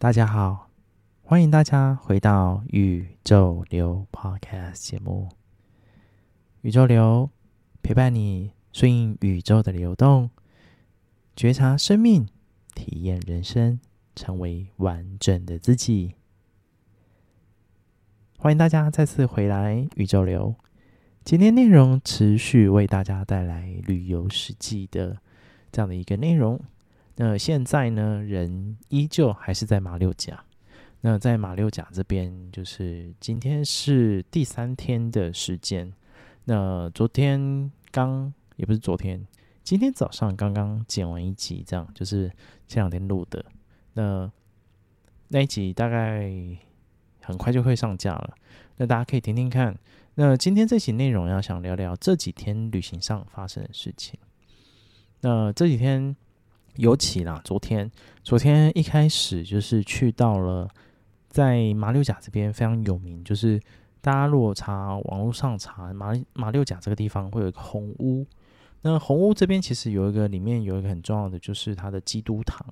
[0.00, 0.70] 大家好，
[1.20, 5.28] 欢迎大家回到宇宙流 Podcast 节目。
[6.62, 7.28] 宇宙流
[7.82, 10.30] 陪伴你，顺应宇宙的流动，
[11.36, 12.26] 觉察生命，
[12.74, 13.78] 体验人生，
[14.16, 16.14] 成为完整的自己。
[18.38, 20.54] 欢迎大家再次回来宇宙流。
[21.24, 25.18] 今天内容持续为大家带来旅游实际的
[25.70, 26.58] 这样的一个内容。
[27.22, 30.42] 那现在呢，人依旧还是在马六甲。
[31.02, 35.92] 那在马六甲这边，就是今天是第三天的时间。
[36.44, 39.22] 那昨天刚也不是昨天，
[39.62, 42.26] 今天早上刚刚剪完一集，这样就是
[42.66, 43.44] 前两天录的。
[43.92, 44.32] 那
[45.28, 46.32] 那一集大概
[47.20, 48.34] 很快就会上架了。
[48.78, 49.78] 那大家可以听听看。
[50.14, 54.18] 那今天这期内容要想聊聊这几天旅行上发生的事情。
[55.20, 56.16] 那这几天。
[56.80, 57.90] 尤其啦，昨天，
[58.24, 60.66] 昨天一开始就是去到了
[61.28, 63.60] 在马六甲这边非常有名，就是
[64.00, 68.26] 大家如果查网络上查马马六甲这个地方，会有一个红屋。
[68.80, 72.66] 那红屋这边其实有一个，里面有一个很重要的，就是它的基督堂。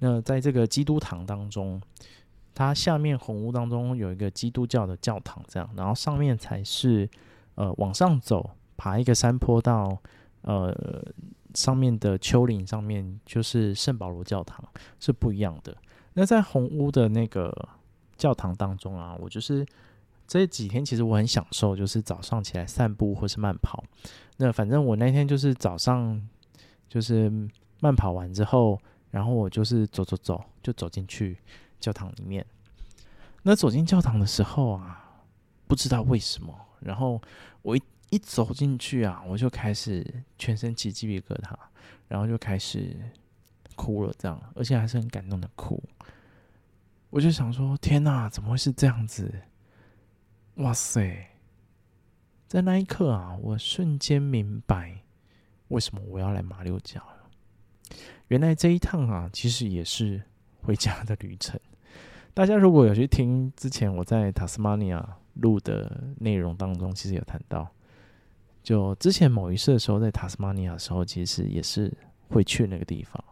[0.00, 1.80] 那在这个基督堂当中，
[2.52, 7.08] 它下面红屋当中有一个基督教的教堂，这样，然后上面才是
[7.54, 9.96] 呃往上走，爬一个山坡到
[10.40, 10.74] 呃。
[11.56, 14.62] 上面的丘陵上面就是圣保罗教堂，
[15.00, 15.74] 是不一样的。
[16.12, 17.50] 那在红屋的那个
[18.16, 19.66] 教堂当中啊，我就是
[20.26, 23.82] 这几天其实我很享受，就是早上起来散步或是慢跑。
[24.36, 26.28] 那反正我那天就是早上
[26.88, 27.32] 就是
[27.80, 28.78] 慢跑完之后，
[29.10, 31.38] 然后我就是走走走，就走进去
[31.80, 32.44] 教堂里面。
[33.42, 35.22] 那走进教堂的时候啊，
[35.66, 37.18] 不知道为什么，然后
[37.62, 37.82] 我一。
[38.10, 40.04] 一走进去啊，我就开始
[40.38, 41.54] 全身起鸡皮疙瘩，
[42.08, 42.96] 然后就开始
[43.74, 45.82] 哭了，这样，而且还是很感动的哭。
[47.10, 49.32] 我就想说，天哪，怎么会是这样子？
[50.56, 51.30] 哇塞！
[52.46, 55.00] 在那一刻啊，我瞬间明白
[55.68, 57.96] 为什么我要来马六甲了。
[58.28, 60.22] 原来这一趟啊，其实也是
[60.62, 61.58] 回家的旅程。
[62.32, 67.68] 大家如果有去听之前我在塔斯马尼亚录的内容当中，其实有谈到。
[68.66, 71.96] 就之前某一次的时候，在塔斯马尼亚的时候，其实也是
[72.28, 73.24] 会去那个地方。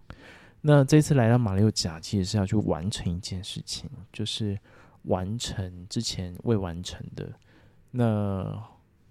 [0.60, 4.56] 那这次来到马六甲，其实是要去完成一件事情，就是
[5.02, 7.28] 完成之前未完成的。
[7.90, 8.62] 那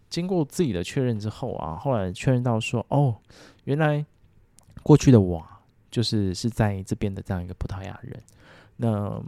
[0.10, 3.18] 经过自己的确认之后啊，后来确认到说，哦，
[3.66, 4.06] 原来
[4.82, 5.46] 过去的我
[5.92, 8.24] 就是是在这边的这样一个葡萄牙人。
[8.78, 9.22] 那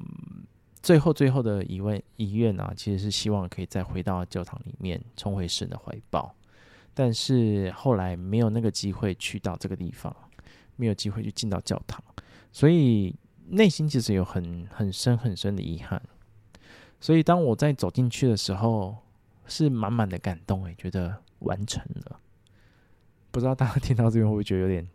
[0.82, 6.34] 最后最后的遗愿遗愿啊，其实是希望可以再回到教堂里面，重回神的怀抱。
[6.96, 10.16] 但是后来没有那个机会去到这个地方，
[10.78, 12.04] 没有机会去进到教堂，
[12.52, 13.14] 所以
[13.50, 16.02] 内心其实有很很深很深的遗憾。
[17.00, 18.98] 所以当我在走进去的时候，
[19.46, 22.20] 是满满的感动，诶，觉得完成了。
[23.30, 24.88] 不知道大家听到这边会不会觉得有点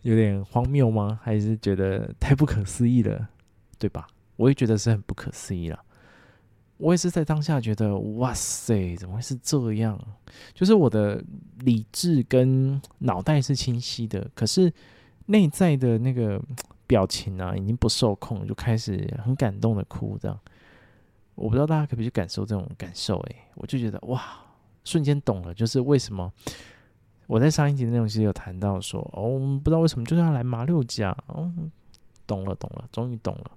[0.00, 1.20] 有点荒谬吗？
[1.22, 3.28] 还是觉得太不可思议了，
[3.78, 4.08] 对吧？
[4.36, 5.84] 我也觉得是很不可思议了。
[6.78, 9.98] 我也是在当下觉得，哇塞，怎么会是这样？
[10.52, 11.22] 就是我的
[11.60, 14.70] 理智跟脑袋是清晰的，可是
[15.26, 16.40] 内在的那个
[16.86, 20.18] 表情啊，已经不受控，就开始很感动的哭。
[20.20, 20.38] 这样，
[21.34, 23.18] 我不知道大家可不可以感受这种感受？
[23.20, 24.22] 诶，我就觉得哇，
[24.84, 26.30] 瞬间懂了，就是为什么
[27.26, 31.16] 我在上一集的内容其实有谈到说，哦，不知道为什么就是要来马六甲。
[31.28, 31.50] 哦，
[32.26, 33.50] 懂了，懂了，终于懂了，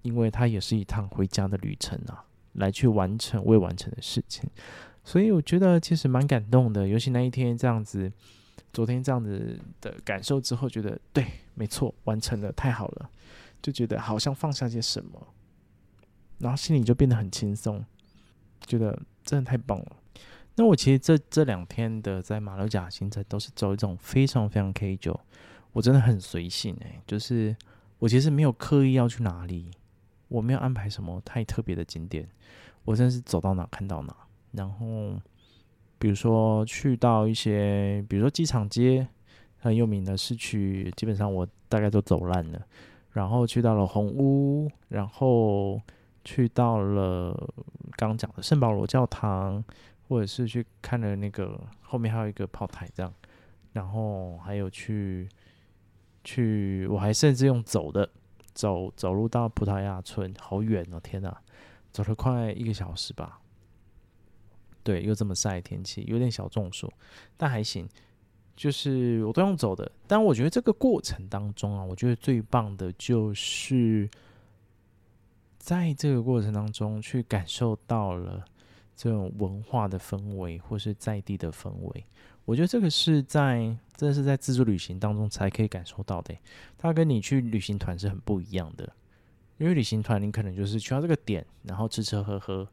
[0.00, 2.24] 因为它也是一趟回家的旅程啊。
[2.54, 4.48] 来去完成未完成的事情，
[5.04, 6.88] 所以我觉得其实蛮感动的。
[6.88, 8.10] 尤其那一天这样子，
[8.72, 13.10] 昨天这样子的感受之后，觉得对，没错，完成了，太好了，
[13.62, 15.28] 就觉得好像放下些什么，
[16.38, 17.84] 然后心里就变得很轻松，
[18.66, 19.96] 觉得真的太棒了。
[20.56, 25.16] 那我其实这这两天的在马六甲行程都是走一种非常非常 K9，
[25.72, 27.54] 我真的很随性诶、就是
[28.00, 29.70] 我其实没有刻意要去哪里。
[30.28, 32.28] 我没有安排什么太特别的景点，
[32.84, 34.14] 我真是走到哪看到哪。
[34.52, 35.20] 然后，
[35.98, 39.06] 比如说去到一些，比如说机场街
[39.58, 42.66] 很有名的市区，基本上我大概都走烂了。
[43.12, 45.80] 然后去到了红屋，然后
[46.24, 47.34] 去到了
[47.96, 49.64] 刚讲的圣保罗教堂，
[50.08, 53.12] 或者是去看了那个后面还有一个炮台这样。
[53.72, 55.28] 然后还有去
[56.24, 58.08] 去，我还甚至用走的。
[58.58, 60.98] 走走路到葡萄牙村，好远哦！
[60.98, 61.40] 天哪，
[61.92, 63.40] 走了快一个小时吧。
[64.82, 66.92] 对，又这么晒天气，有点小中暑，
[67.36, 67.88] 但还行。
[68.56, 69.88] 就是我都用走的。
[70.08, 74.10] 但我觉得这个过程当中啊，我觉得最棒的就是
[75.56, 78.44] 在这个过程当中去感受到了
[78.96, 82.04] 这种文化的氛围，或是在地的氛围。
[82.48, 86.34] 我觉得这个是在，这是在自助旅行当中才可以感受到的。
[86.78, 88.90] 它跟你去旅行团是很不一样的，
[89.58, 92.66] 因为旅行团你可能就是去到这个点，然后吃吃喝喝、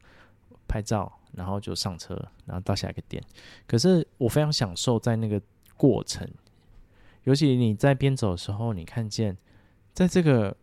[0.66, 3.22] 拍照，然后就上车，然后到下一个点。
[3.68, 5.42] 可是我非常享受在那个
[5.76, 6.26] 过程，
[7.26, 9.36] 尤其你在边走的时候，你看见
[9.94, 10.56] 在这个。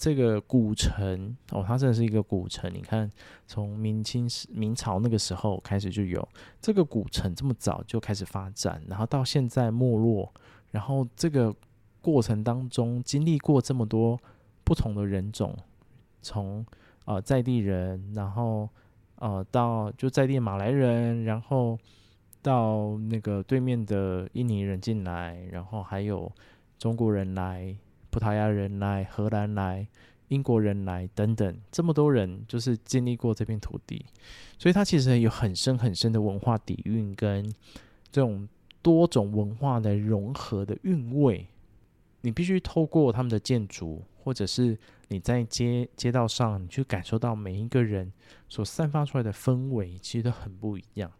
[0.00, 2.72] 这个古城哦，它真的是一个古城。
[2.72, 3.10] 你看，
[3.46, 6.26] 从明清时、明朝那个时候开始就有
[6.58, 10.32] 这个古城，这么早就开始发展，然后到现在没落，
[10.70, 11.54] 然后这个
[12.00, 14.18] 过程当中经历过这么多
[14.64, 15.54] 不同的人种，
[16.22, 16.64] 从
[17.04, 18.66] 呃在地人，然后
[19.16, 21.78] 呃到就在地马来人，然后
[22.40, 26.32] 到那个对面的印尼人进来，然后还有
[26.78, 27.76] 中国人来。
[28.10, 29.86] 葡萄牙人来，荷兰来，
[30.28, 34.04] 英国人来，等等，这么多人就是经历过这片土地，
[34.58, 37.44] 所以它其实有很深很深的文化底蕴，跟
[38.10, 38.48] 这种
[38.82, 41.46] 多种文化的融合的韵味。
[42.22, 44.76] 你必须透过他们的建筑，或者是
[45.08, 48.12] 你在街街道上，你去感受到每一个人
[48.48, 51.10] 所散发出来的氛围，其实都很不一样。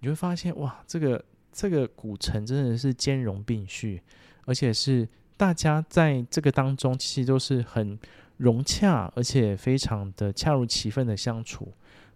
[0.00, 4.02] 你会发现，哇，这个这个古城真的是兼容并蓄，
[4.44, 5.08] 而且是。
[5.36, 7.98] 大家在这个当中，其实都是很
[8.38, 11.72] 融洽，而且非常的恰如其分的相处，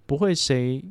[0.07, 0.83] 不会谁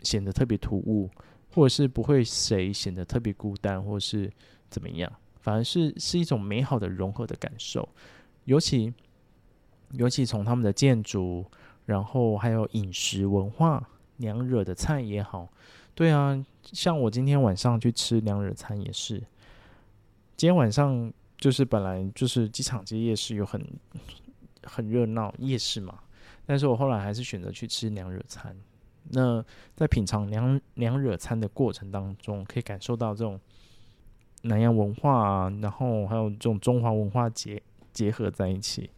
[0.00, 1.10] 显得特别突兀，
[1.52, 4.32] 或者是不会谁显得特别孤单，或是
[4.70, 7.86] 怎么样，反而是是一种美好的融合的感受。
[8.44, 8.94] 尤其
[9.92, 11.44] 尤其从他们的建筑，
[11.84, 13.86] 然后还有饮食文化，
[14.16, 15.50] 娘惹的菜也好，
[15.94, 19.18] 对啊，像我今天晚上去吃娘惹餐也是，
[20.34, 21.12] 今天晚上。
[21.38, 23.64] 就是本来就是机场街夜市有很
[24.62, 25.98] 很热闹夜市嘛，
[26.44, 28.56] 但是我后来还是选择去吃娘惹餐。
[29.10, 29.44] 那
[29.76, 33.40] 在品尝娘娘惹餐的过程当中，可以感受到这种
[34.42, 37.62] 南洋文化啊，然后还有这种中华文化结
[37.92, 38.90] 结合在一起，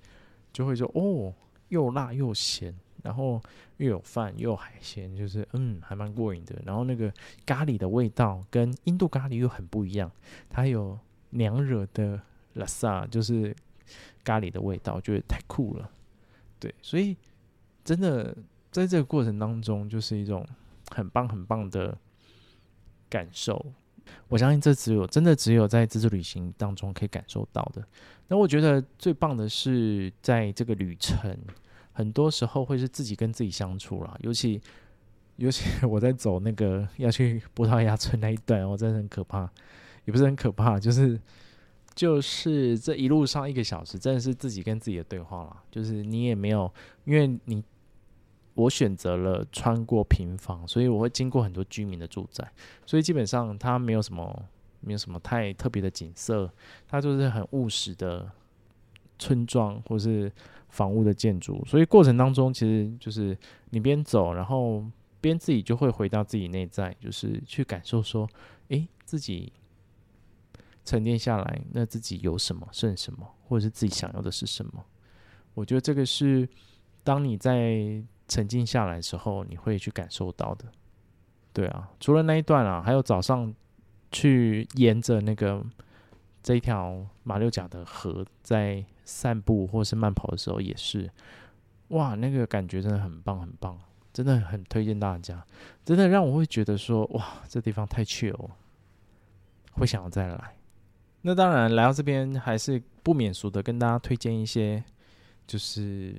[0.53, 1.35] 就会说哦，
[1.69, 3.39] 又辣又咸，然后
[3.77, 6.59] 又有饭又有海鲜，就是嗯，还蛮过瘾的。
[6.65, 7.13] 然后那个
[7.45, 10.11] 咖喱的味道跟印度咖喱又很不一样，
[10.49, 10.99] 它有
[11.31, 12.21] 娘惹的。
[12.55, 13.55] 拉萨就是
[14.25, 15.89] 咖喱的味道，觉得太酷了，
[16.59, 17.17] 对，所以
[17.85, 18.37] 真的
[18.73, 20.45] 在这个过程当中，就是一种
[20.91, 21.97] 很棒很棒的
[23.09, 23.65] 感受。
[24.27, 27.87] 我相信这只有真的只有在自助旅行当中可以感受到的。
[28.27, 31.39] 那我觉得最棒的是，在这个旅程，
[31.93, 34.61] 很多时候会是自己跟自己相处啦，尤其
[35.37, 39.49] 尤其我在走那个要去葡萄牙村那一段，我真的很可怕，
[40.09, 41.21] 也不是很可怕，就是。
[41.99, 45.65] 就是这一路上一个小时，真的是自己跟自己的对话啦。
[45.69, 46.73] 就是你也没有，
[47.05, 47.61] 因为你
[48.55, 52.49] 我选择了穿过平房，所以我会经过很多居民的住宅，
[52.87, 54.45] 所以基本上它没有什么，
[54.79, 56.49] 没有什么太特别的景色，
[56.87, 58.31] 它就是很务实的
[59.19, 60.31] 村庄或是
[60.69, 61.65] 房屋的建筑。
[61.67, 63.37] 所以过程当中，其实就是
[63.71, 64.85] 你边走，然后
[65.21, 68.31] 边自己就会回到自己内在，就是去感受说，
[68.69, 69.53] 诶，自己。
[70.89, 74.83] 沉淀下来，那自己有什么剩什么，或者是自己想要的是什么？
[75.53, 76.49] 我觉得这个是
[77.05, 80.65] 当你在沉静下来的时候，你会去感受到的。
[81.53, 83.55] 对啊，除了那一段啊，还有早上
[84.11, 85.63] 去沿着那个
[86.43, 91.11] 这一条马六甲的河在散步或是慢跑的时候，也是
[91.89, 93.79] 哇，那个感觉真的很棒，很棒，
[94.11, 95.45] 真的很推荐大家。
[95.85, 98.49] 真的让我会觉得说，哇，这地方太 chill，
[99.73, 100.58] 会想要再来。
[101.23, 104.83] 那当然，来到这边还是不免俗的，跟大家推荐一些，
[105.49, 106.15] 就是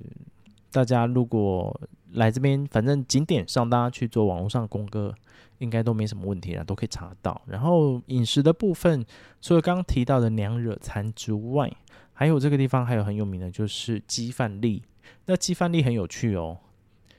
[0.70, 1.80] 大家如果
[2.12, 5.14] 来这边，反正景点上大家去做网络上的功课，
[5.58, 7.40] 应该都没什么问题了，都可以查到。
[7.46, 9.04] 然后饮食的部分，
[9.40, 11.72] 除了刚刚提到的娘惹餐之外，
[12.12, 14.82] 还有这个地方还有很有名的就是鸡饭粒。
[15.24, 16.58] 那鸡饭粒很有趣哦，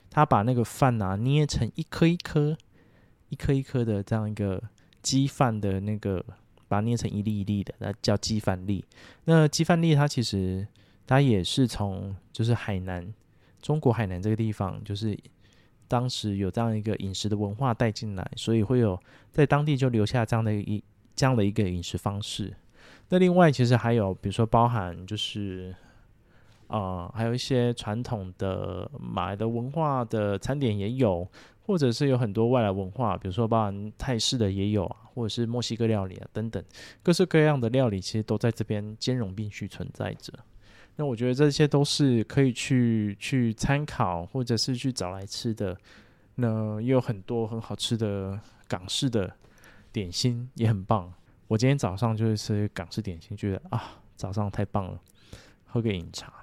[0.08, 2.56] 他把那个饭啊捏成一颗一颗、
[3.28, 4.62] 一颗一颗的这样一个
[5.02, 6.24] 鸡饭的那个。
[6.72, 8.82] 把它捏成一粒一粒的，那叫鸡饭粒。
[9.24, 10.66] 那鸡饭粒它其实
[11.06, 13.12] 它也是从就是海南，
[13.60, 15.14] 中国海南这个地方，就是
[15.86, 18.98] 当时有这样一个饮食的文化带进来，所以会有
[19.30, 20.82] 在当地就留下这样的一
[21.14, 22.54] 这样的一个饮食方式。
[23.10, 25.74] 那另外其实还有比如说包含就是
[26.72, 31.28] 啊、还有一些传统的马来的文化的餐点也有，
[31.66, 36.64] 或者是有很多外来文化，比如说包含泰式的也有啊，或者是墨西哥料理啊等等，
[37.02, 40.32] 各式各样的料理其实都在这边兼容并蓄存在着。
[40.96, 45.76] 那我觉得这些都是可以去去参考，或者是去找来吃的。
[46.34, 49.30] 那也有很多很好吃的港式的
[49.92, 51.12] 点心，也很棒。
[51.48, 54.98] 我今天早上就是吃港式点心，觉得啊，早上太棒了，
[55.66, 56.41] 喝个饮茶。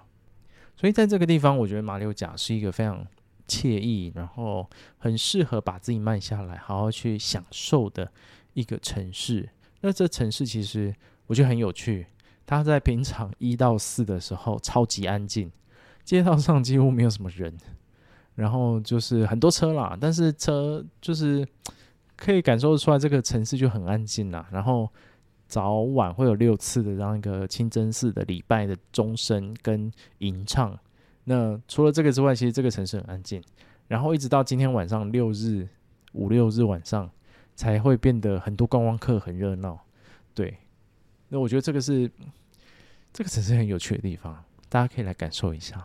[0.79, 3.05] 所以在这个地方，我觉得马六甲是一个非常
[3.49, 4.65] 惬意，然后
[4.97, 8.09] 很适合把自己慢下来，好好去享受的
[8.53, 9.49] 一个城市。
[9.81, 10.95] 那这城市其实
[11.27, 12.07] 我觉得很有趣。
[12.45, 15.51] 它在平常一到四的时候超级安静，
[16.05, 17.53] 街道上几乎没有什么人，
[18.35, 21.45] 然后就是很多车啦，但是车就是
[22.15, 24.47] 可以感受得出来这个城市就很安静啦。
[24.49, 24.89] 然后
[25.49, 30.79] 早晚会有六次的这样一个清真寺的礼拜的钟声跟吟唱。
[31.25, 33.43] 那除了这个之外，其实这个城市很安静。
[33.87, 35.67] 然后一直到今天晚上六日
[36.13, 37.09] 五六日晚上
[37.55, 39.77] 才会变得很多观光客很热闹。
[40.33, 40.55] 对，
[41.27, 42.09] 那我觉得这个是。
[43.11, 45.83] 这个城市很有趣的地方，大家可以来感受一下。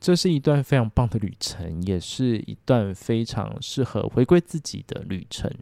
[0.00, 5.52] 这是一段非常棒的旅程，也是一段非常适合回归自己的旅程。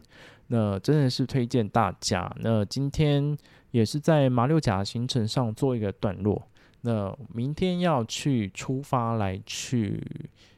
[0.47, 2.33] 那真的是推荐大家。
[2.39, 3.37] 那今天
[3.71, 6.41] 也是在马六甲行程上做一个段落。
[6.81, 10.01] 那明天要去出发来去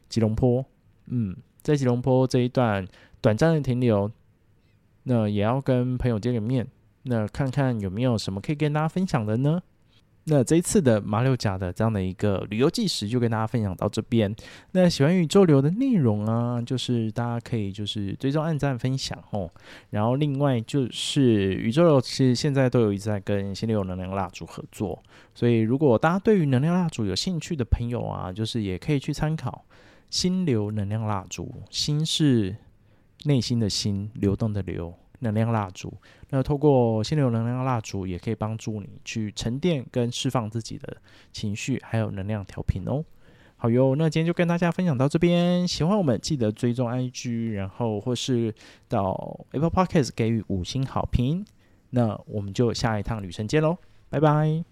[0.08, 0.64] 吉隆坡，
[1.08, 2.88] 嗯，在吉隆坡这一段
[3.20, 4.10] 短暂的停留，
[5.04, 6.68] 那也要跟朋友见个面，
[7.02, 9.64] 那看看有没有什么可以跟大家分享的呢？
[10.26, 14.34] 那这一次的马六甲的这样的一个旅游纪实就跟大家分享到这边。
[14.74, 19.50] 那喜欢宇宙流的内容啊，就是大家可以就是追踪、按赞、分享哦。
[19.90, 25.02] 然后另外就是宇宙流其实现在都有一直在跟心流能量蜡烛合作，
[25.34, 29.66] 所以如果大家对于能量蜡烛有兴趣的朋友啊，就是也可以去参考
[30.12, 31.52] 心流能量蜡烛。
[31.72, 32.56] 心是
[33.24, 34.94] 内心的心，流动的流。
[35.22, 35.92] 能量蜡烛，
[36.30, 40.98] 那透过心流能量蜡烛，也可以帮助你去沉淀跟释放自己的
[41.32, 43.04] 情绪，还有能量调频哦。
[43.56, 48.54] 好哟，那今天就跟大家分享到这边，喜欢我们记得追踪 IG，然后或是
[48.88, 51.46] 到 Apple Podcast 给予五星好评。
[51.92, 53.78] 那我们就下一趟旅程见喽，
[54.10, 54.71] 拜拜。